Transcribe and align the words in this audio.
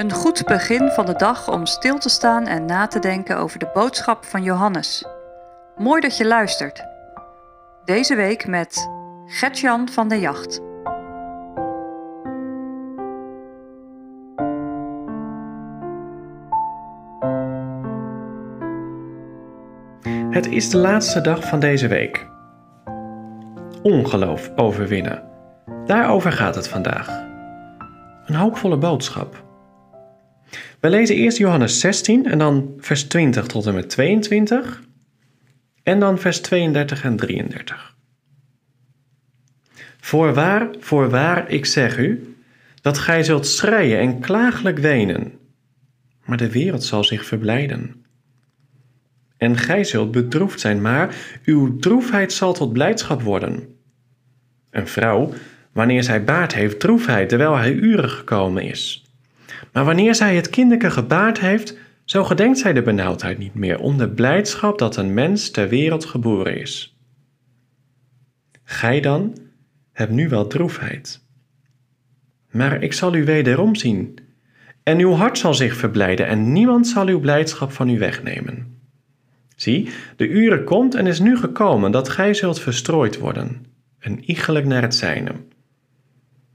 Een 0.00 0.12
goed 0.12 0.44
begin 0.44 0.90
van 0.90 1.06
de 1.06 1.16
dag 1.16 1.48
om 1.48 1.66
stil 1.66 1.98
te 1.98 2.08
staan 2.08 2.46
en 2.46 2.64
na 2.64 2.86
te 2.86 2.98
denken 2.98 3.38
over 3.38 3.58
de 3.58 3.70
boodschap 3.74 4.24
van 4.24 4.42
Johannes. 4.42 5.04
Mooi 5.76 6.00
dat 6.00 6.16
je 6.16 6.26
luistert. 6.26 6.84
Deze 7.84 8.14
week 8.14 8.46
met 8.46 8.90
Gertjan 9.26 9.88
van 9.88 10.08
de 10.08 10.18
Jacht. 10.18 10.60
Het 20.30 20.46
is 20.46 20.70
de 20.70 20.78
laatste 20.78 21.20
dag 21.20 21.48
van 21.48 21.60
deze 21.60 21.88
week. 21.88 22.28
Ongeloof 23.82 24.50
overwinnen. 24.56 25.22
Daarover 25.86 26.32
gaat 26.32 26.54
het 26.54 26.68
vandaag. 26.68 27.08
Een 28.26 28.34
hoopvolle 28.34 28.78
boodschap. 28.78 29.48
We 30.80 30.90
lezen 30.90 31.16
eerst 31.16 31.38
Johannes 31.38 31.80
16 31.80 32.26
en 32.26 32.38
dan 32.38 32.74
vers 32.78 33.02
20 33.02 33.46
tot 33.46 33.66
en 33.66 33.74
met 33.74 33.90
22 33.90 34.82
en 35.82 36.00
dan 36.00 36.18
vers 36.18 36.40
32 36.40 37.04
en 37.04 37.16
33. 37.16 37.94
Voorwaar, 40.00 40.68
voorwaar, 40.78 41.50
ik 41.50 41.66
zeg 41.66 41.98
u, 41.98 42.34
dat 42.82 42.98
gij 42.98 43.22
zult 43.22 43.46
schreien 43.46 43.98
en 43.98 44.20
klagelijk 44.20 44.78
wenen, 44.78 45.32
maar 46.24 46.36
de 46.36 46.50
wereld 46.50 46.84
zal 46.84 47.04
zich 47.04 47.24
verblijden. 47.24 48.04
En 49.36 49.56
gij 49.56 49.84
zult 49.84 50.10
bedroefd 50.10 50.60
zijn, 50.60 50.80
maar 50.80 51.16
uw 51.44 51.78
droefheid 51.78 52.32
zal 52.32 52.52
tot 52.52 52.72
blijdschap 52.72 53.22
worden. 53.22 53.76
Een 54.70 54.88
vrouw, 54.88 55.32
wanneer 55.72 56.02
zij 56.02 56.24
baard 56.24 56.54
heeft, 56.54 56.80
droefheid, 56.80 57.28
terwijl 57.28 57.56
hij 57.56 57.72
uren 57.72 58.10
gekomen 58.10 58.62
is. 58.62 59.09
Maar 59.72 59.84
wanneer 59.84 60.14
zij 60.14 60.36
het 60.36 60.50
kinderke 60.50 60.90
gebaard 60.90 61.40
heeft, 61.40 61.76
zo 62.04 62.24
gedenkt 62.24 62.58
zij 62.58 62.72
de 62.72 62.82
benauwdheid 62.82 63.38
niet 63.38 63.54
meer 63.54 63.78
om 63.78 63.98
de 63.98 64.08
blijdschap 64.08 64.78
dat 64.78 64.96
een 64.96 65.14
mens 65.14 65.50
ter 65.50 65.68
wereld 65.68 66.04
geboren 66.04 66.60
is. 66.60 66.96
Gij 68.62 69.00
dan 69.00 69.36
hebt 69.92 70.12
nu 70.12 70.28
wel 70.28 70.46
droefheid. 70.46 71.24
Maar 72.50 72.82
ik 72.82 72.92
zal 72.92 73.14
u 73.14 73.24
wederom 73.24 73.74
zien, 73.74 74.18
en 74.82 74.98
uw 74.98 75.12
hart 75.12 75.38
zal 75.38 75.54
zich 75.54 75.76
verblijden, 75.76 76.26
en 76.26 76.52
niemand 76.52 76.88
zal 76.88 77.06
uw 77.06 77.20
blijdschap 77.20 77.72
van 77.72 77.88
u 77.88 77.98
wegnemen. 77.98 78.78
Zie, 79.56 79.90
de 80.16 80.28
uren 80.28 80.64
komt 80.64 80.94
en 80.94 81.06
is 81.06 81.20
nu 81.20 81.36
gekomen 81.36 81.90
dat 81.90 82.08
gij 82.08 82.34
zult 82.34 82.60
verstrooid 82.60 83.18
worden, 83.18 83.66
en 83.98 84.24
iegelijk 84.24 84.66
naar 84.66 84.82
het 84.82 84.94
zijne, 84.94 85.32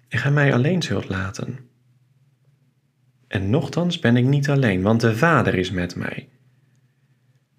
en 0.07 0.19
gij 0.19 0.31
mij 0.31 0.53
alleen 0.53 0.81
zult 0.81 1.09
laten. 1.09 1.57
En 3.27 3.49
nochtans 3.49 3.99
ben 3.99 4.17
ik 4.17 4.25
niet 4.25 4.49
alleen, 4.49 4.81
want 4.81 5.01
de 5.01 5.15
Vader 5.15 5.55
is 5.55 5.71
met 5.71 5.95
mij. 5.95 6.29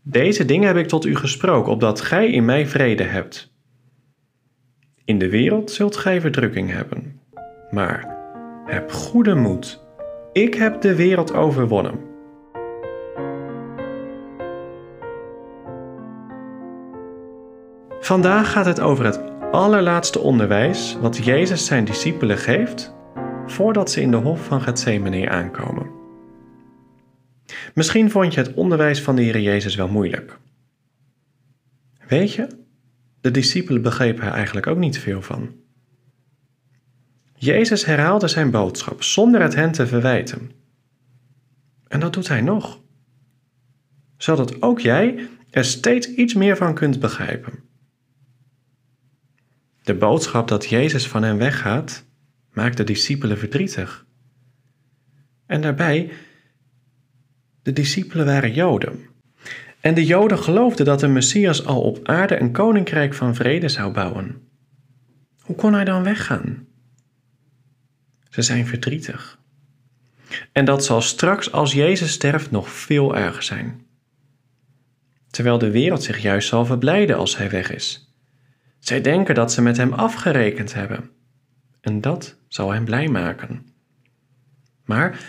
Deze 0.03 0.45
dingen 0.45 0.67
heb 0.67 0.77
ik 0.77 0.89
tot 0.89 1.05
u 1.05 1.17
gesproken, 1.17 1.73
opdat 1.73 2.00
gij 2.00 2.31
in 2.31 2.45
mij 2.45 2.67
vrede 2.67 3.03
hebt. 3.03 3.55
In 5.05 5.19
de 5.19 5.28
wereld 5.28 5.70
zult 5.70 5.97
gij 5.97 6.20
verdrukking 6.20 6.70
hebben. 6.70 7.20
Maar 7.70 8.17
heb 8.67 8.92
goede 8.92 9.34
moed. 9.34 9.84
Ik 10.33 10.55
heb 10.55 10.81
de 10.81 10.95
wereld 10.95 11.33
overwonnen. 11.33 12.01
Vandaag 18.01 18.53
gaat 18.53 18.67
het 18.67 18.80
over 18.80 19.05
het 19.05 19.20
allerlaatste 19.51 20.19
onderwijs 20.19 20.97
wat 21.01 21.25
Jezus 21.25 21.67
zijn 21.67 21.84
discipelen 21.84 22.39
geeft 22.39 22.95
voordat 23.47 23.91
ze 23.91 24.00
in 24.00 24.11
de 24.11 24.16
hof 24.16 24.44
van 24.44 24.61
Gethsemane 24.61 25.28
aankomen. 25.28 25.91
Misschien 27.75 28.11
vond 28.11 28.34
je 28.34 28.41
het 28.41 28.55
onderwijs 28.55 29.02
van 29.02 29.16
de 29.16 29.22
Heer 29.22 29.41
Jezus 29.41 29.75
wel 29.75 29.89
moeilijk. 29.89 30.39
Weet 32.08 32.33
je, 32.33 32.64
de 33.20 33.30
discipelen 33.30 33.83
begrepen 33.83 34.24
er 34.24 34.33
eigenlijk 34.33 34.67
ook 34.67 34.79
niet 34.79 34.98
veel 34.98 35.23
van. 35.23 35.55
Jezus 37.34 37.84
herhaalde 37.84 38.29
zijn 38.29 38.51
boodschap 38.51 39.02
zonder 39.02 39.42
het 39.42 39.55
hen 39.55 39.73
te 39.73 39.86
verwijten. 39.86 40.51
En 41.89 42.01
dat 42.01 42.13
doet 42.13 42.28
hij 42.28 42.40
nog. 42.40 42.80
Zodat 44.17 44.63
ook 44.63 44.80
jij 44.80 45.28
er 45.51 45.64
steeds 45.64 46.08
iets 46.08 46.34
meer 46.34 46.57
van 46.57 46.74
kunt 46.74 47.01
begrijpen. 47.01 47.64
De 49.83 49.95
boodschap 49.95 50.48
dat 50.48 50.68
Jezus 50.68 51.08
van 51.08 51.23
hen 51.23 51.39
weggaat, 51.39 52.05
maakt 52.56 52.77
de 52.77 52.84
discipelen 52.84 53.39
verdrietig. 53.39 54.06
En 55.46 55.61
daarbij, 55.61 56.12
de 57.62 57.72
discipelen 57.72 58.27
waren 58.27 58.52
Joden. 58.52 58.98
En 59.80 59.94
de 59.94 60.05
Joden 60.05 60.39
geloofden 60.39 60.86
dat 60.86 61.00
de 61.00 61.08
Messias 61.08 61.64
al 61.64 61.80
op 61.83 62.08
aarde 62.08 62.40
een 62.40 62.52
koninkrijk 62.52 63.14
van 63.14 63.34
vrede 63.34 63.68
zou 63.68 63.92
bouwen. 63.92 64.48
Hoe 65.40 65.56
kon 65.56 65.74
hij 65.74 65.84
dan 65.84 66.02
weggaan? 66.02 66.66
Ze 68.30 68.42
zijn 68.42 68.66
verdrietig. 68.66 69.39
En 70.52 70.64
dat 70.64 70.84
zal 70.84 71.00
straks 71.00 71.52
als 71.52 71.72
Jezus 71.72 72.12
sterft 72.12 72.50
nog 72.50 72.70
veel 72.70 73.16
erger 73.16 73.42
zijn. 73.42 73.86
Terwijl 75.30 75.58
de 75.58 75.70
wereld 75.70 76.02
zich 76.02 76.18
juist 76.18 76.48
zal 76.48 76.66
verblijden 76.66 77.16
als 77.16 77.36
hij 77.36 77.50
weg 77.50 77.72
is. 77.72 78.14
Zij 78.78 79.00
denken 79.00 79.34
dat 79.34 79.52
ze 79.52 79.62
met 79.62 79.77
hem 79.77 79.92
afgerekend 79.92 80.74
hebben. 80.74 81.15
En 81.86 82.01
dat 82.01 82.36
zal 82.48 82.73
hem 82.73 82.85
blij 82.85 83.08
maken. 83.08 83.67
Maar 84.85 85.20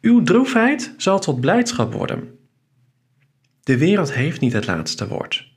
uw 0.00 0.22
droefheid 0.22 0.94
zal 0.96 1.18
tot 1.18 1.40
blijdschap 1.40 1.92
worden. 1.92 2.38
De 3.62 3.78
wereld 3.78 4.12
heeft 4.12 4.40
niet 4.40 4.52
het 4.52 4.66
laatste 4.66 5.08
woord. 5.08 5.52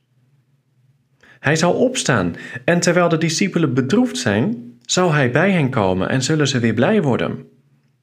Hij 1.39 1.55
zal 1.55 1.73
opstaan 1.73 2.35
en 2.65 2.79
terwijl 2.79 3.09
de 3.09 3.17
discipelen 3.17 3.73
bedroefd 3.73 4.17
zijn, 4.17 4.77
zal 4.81 5.13
hij 5.13 5.31
bij 5.31 5.51
hen 5.51 5.69
komen 5.69 6.09
en 6.09 6.23
zullen 6.23 6.47
ze 6.47 6.59
weer 6.59 6.73
blij 6.73 7.01
worden. 7.01 7.45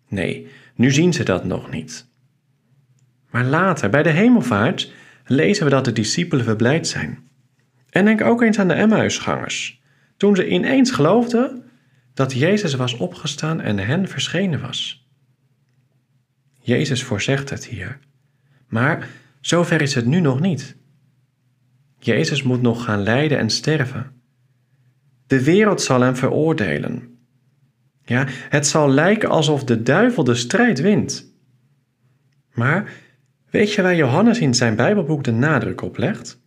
Nee, 0.09 0.47
nu 0.75 0.91
zien 0.91 1.13
ze 1.13 1.23
dat 1.23 1.45
nog 1.45 1.71
niet. 1.71 2.07
Maar 3.31 3.45
later, 3.45 3.91
bij 3.91 4.03
de 4.03 4.11
hemelvaart, 4.11 4.93
lezen 5.27 5.65
we 5.65 5.71
dat 5.71 5.85
de 5.85 5.93
discipelen 5.93 6.45
verblijd 6.45 6.87
zijn. 6.87 7.19
En 7.91 8.05
denk 8.05 8.21
ook 8.21 8.43
eens 8.43 8.59
aan 8.59 8.69
de 8.69 8.75
Emmausgangers. 8.75 9.83
Toen 10.17 10.37
ze 10.37 10.49
ineens 10.49 10.91
geloofden 10.91 11.64
dat 12.15 12.33
Jezus 12.33 12.75
was 12.75 12.97
opgestaan 12.97 13.61
en 13.61 13.79
hen 13.79 14.09
verschenen 14.09 14.61
was. 14.61 15.09
Jezus 16.61 17.03
voorzegt 17.03 17.51
het 17.51 17.67
hier, 17.67 17.99
maar 18.69 19.09
zover 19.41 19.81
is 19.81 19.95
het 19.95 20.07
nu 20.07 20.21
nog 20.21 20.41
niet. 20.41 20.77
Jezus 21.99 22.43
moet 22.43 22.63
nog 22.63 22.85
gaan 22.85 23.03
lijden 23.03 23.39
en 23.39 23.51
sterven. 23.51 24.13
De 25.27 25.45
wereld 25.45 25.83
zal 25.83 26.01
hem 26.01 26.17
veroordelen. 26.17 27.19
Ja, 28.05 28.27
het 28.29 28.67
zal 28.67 28.91
lijken 28.91 29.29
alsof 29.29 29.65
de 29.65 29.83
duivel 29.83 30.25
de 30.25 30.35
strijd 30.35 30.81
wint. 30.81 31.35
Maar 32.53 32.93
weet 33.51 33.73
je 33.73 33.83
waar 33.83 33.97
Johannes 33.97 34.39
in 34.39 34.55
zijn 34.55 34.77
Bijbelboek 34.77 35.25
de 35.25 35.33
nadruk 35.33 35.81
op 35.81 35.97
legt? 35.97 36.43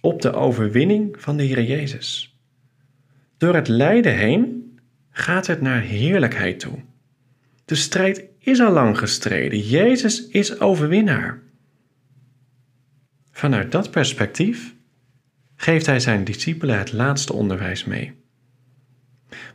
Op 0.00 0.22
de 0.22 0.32
overwinning 0.32 1.20
van 1.20 1.36
de 1.36 1.42
Heer 1.42 1.62
Jezus. 1.62 2.37
Door 3.38 3.54
het 3.54 3.68
lijden 3.68 4.16
heen 4.16 4.72
gaat 5.10 5.46
het 5.46 5.60
naar 5.60 5.80
heerlijkheid 5.80 6.60
toe. 6.60 6.78
De 7.64 7.74
strijd 7.74 8.24
is 8.38 8.60
al 8.60 8.72
lang 8.72 8.98
gestreden. 8.98 9.60
Jezus 9.60 10.26
is 10.26 10.60
overwinnaar. 10.60 11.42
Vanuit 13.30 13.72
dat 13.72 13.90
perspectief 13.90 14.74
geeft 15.56 15.86
hij 15.86 16.00
zijn 16.00 16.24
discipelen 16.24 16.78
het 16.78 16.92
laatste 16.92 17.32
onderwijs 17.32 17.84
mee. 17.84 18.12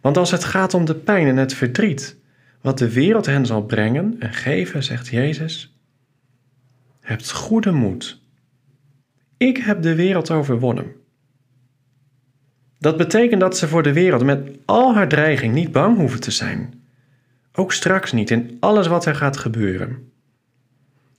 Want 0.01 0.17
als 0.17 0.31
het 0.31 0.43
gaat 0.43 0.73
om 0.73 0.85
de 0.85 0.95
pijn 0.95 1.27
en 1.27 1.37
het 1.37 1.53
verdriet, 1.53 2.17
wat 2.61 2.77
de 2.77 2.93
wereld 2.93 3.25
hen 3.25 3.45
zal 3.45 3.65
brengen 3.65 4.15
en 4.19 4.33
geven, 4.33 4.83
zegt 4.83 5.07
Jezus: 5.07 5.77
Hebt 6.99 7.31
goede 7.31 7.71
moed. 7.71 8.21
Ik 9.37 9.57
heb 9.57 9.81
de 9.81 9.95
wereld 9.95 10.31
overwonnen. 10.31 11.02
Dat 12.83 12.97
betekent 12.97 13.41
dat 13.41 13.57
ze 13.57 13.67
voor 13.67 13.83
de 13.83 13.93
wereld 13.93 14.23
met 14.23 14.49
al 14.65 14.93
haar 14.93 15.07
dreiging 15.07 15.53
niet 15.53 15.71
bang 15.71 15.97
hoeven 15.97 16.19
te 16.19 16.31
zijn. 16.31 16.83
Ook 17.53 17.73
straks 17.73 18.11
niet 18.11 18.31
in 18.31 18.57
alles 18.59 18.87
wat 18.87 19.05
er 19.05 19.15
gaat 19.15 19.37
gebeuren. 19.37 20.11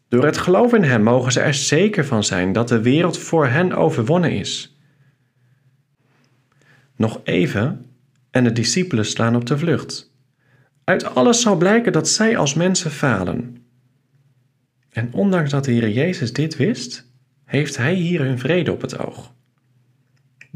Door 0.08 0.24
het 0.24 0.38
geloof 0.38 0.72
in 0.74 0.82
Hem 0.82 1.02
mogen 1.02 1.32
ze 1.32 1.40
er 1.40 1.54
zeker 1.54 2.04
van 2.04 2.24
zijn 2.24 2.52
dat 2.52 2.68
de 2.68 2.80
wereld 2.80 3.18
voor 3.18 3.46
hen 3.46 3.72
overwonnen 3.72 4.32
is. 4.32 4.78
Nog 6.96 7.20
even 7.22 7.86
en 8.30 8.44
de 8.44 8.52
discipelen 8.52 9.06
slaan 9.06 9.36
op 9.36 9.46
de 9.46 9.58
vlucht. 9.58 10.12
Uit 10.84 11.14
alles 11.14 11.40
zal 11.40 11.56
blijken 11.56 11.92
dat 11.92 12.08
zij 12.08 12.36
als 12.36 12.54
mensen 12.54 12.90
falen. 12.90 13.66
En 14.90 15.12
ondanks 15.12 15.50
dat 15.50 15.64
de 15.64 15.72
Heer 15.72 15.90
Jezus 15.90 16.32
dit 16.32 16.56
wist, 16.56 17.10
heeft 17.44 17.76
Hij 17.76 17.94
hier 17.94 18.20
hun 18.20 18.38
vrede 18.38 18.72
op 18.72 18.80
het 18.80 18.98
oog. 18.98 19.32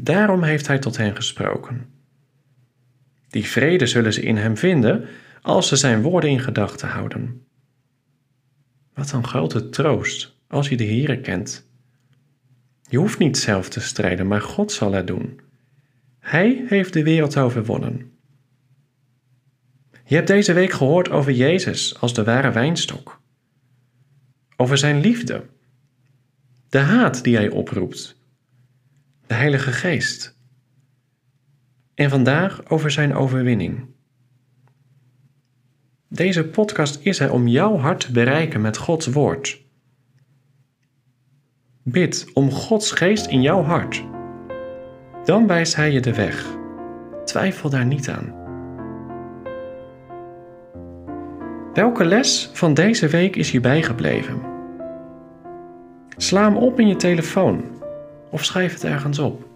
Daarom 0.01 0.43
heeft 0.43 0.67
hij 0.67 0.79
tot 0.79 0.97
hen 0.97 1.15
gesproken. 1.15 1.89
Die 3.27 3.45
vrede 3.45 3.87
zullen 3.87 4.13
ze 4.13 4.21
in 4.21 4.37
hem 4.37 4.57
vinden 4.57 5.05
als 5.41 5.67
ze 5.67 5.75
zijn 5.75 6.01
woorden 6.01 6.29
in 6.29 6.39
gedachten 6.39 6.87
houden. 6.87 7.45
Wat 8.93 9.11
een 9.11 9.27
grote 9.27 9.69
troost 9.69 10.35
als 10.47 10.69
je 10.69 10.77
de 10.77 10.85
Here 10.85 11.21
kent. 11.21 11.69
Je 12.89 12.97
hoeft 12.97 13.19
niet 13.19 13.37
zelf 13.37 13.69
te 13.69 13.79
strijden, 13.79 14.27
maar 14.27 14.41
God 14.41 14.71
zal 14.71 14.91
het 14.91 15.07
doen. 15.07 15.39
Hij 16.19 16.63
heeft 16.67 16.93
de 16.93 17.03
wereld 17.03 17.37
overwonnen. 17.37 18.11
Je 20.05 20.15
hebt 20.15 20.27
deze 20.27 20.53
week 20.53 20.71
gehoord 20.71 21.09
over 21.09 21.31
Jezus 21.31 21.99
als 21.99 22.13
de 22.13 22.23
ware 22.23 22.51
wijnstok. 22.51 23.21
Over 24.55 24.77
zijn 24.77 24.99
liefde. 24.99 25.45
De 26.69 26.79
haat 26.79 27.23
die 27.23 27.35
hij 27.35 27.49
oproept. 27.49 28.18
De 29.29 29.35
Heilige 29.35 29.71
Geest. 29.71 30.37
En 31.95 32.09
vandaag 32.09 32.69
over 32.69 32.91
zijn 32.91 33.13
overwinning. 33.13 33.85
Deze 36.07 36.47
podcast 36.47 36.99
is 37.01 37.19
er 37.19 37.31
om 37.31 37.47
jouw 37.47 37.77
hart 37.77 37.99
te 37.99 38.11
bereiken 38.11 38.61
met 38.61 38.77
Gods 38.77 39.07
woord. 39.07 39.65
Bid 41.83 42.27
om 42.33 42.51
Gods 42.51 42.91
geest 42.91 43.25
in 43.25 43.41
jouw 43.41 43.63
hart. 43.63 44.05
Dan 45.23 45.47
wijst 45.47 45.75
Hij 45.75 45.91
je 45.91 45.99
de 45.99 46.13
weg. 46.13 46.45
Twijfel 47.25 47.69
daar 47.69 47.85
niet 47.85 48.09
aan. 48.09 48.33
Welke 51.73 52.05
les 52.05 52.49
van 52.53 52.73
deze 52.73 53.07
week 53.07 53.35
is 53.35 53.51
je 53.51 53.59
bijgebleven? 53.59 54.41
Sla 56.17 56.43
hem 56.43 56.57
op 56.57 56.79
in 56.79 56.87
je 56.87 56.95
telefoon 56.95 57.78
of 58.29 58.45
schrijf 58.45 58.73
het 58.73 58.83
ergens 58.83 59.19
op. 59.19 59.48